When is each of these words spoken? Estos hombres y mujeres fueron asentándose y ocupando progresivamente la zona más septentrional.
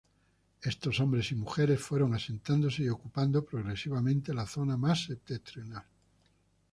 Estos 0.63 0.99
hombres 0.99 1.31
y 1.31 1.35
mujeres 1.35 1.79
fueron 1.79 2.15
asentándose 2.15 2.81
y 2.81 2.89
ocupando 2.89 3.45
progresivamente 3.45 4.33
la 4.33 4.47
zona 4.47 4.75
más 4.75 5.05
septentrional. 5.05 5.83